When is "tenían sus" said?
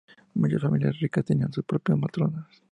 1.25-1.63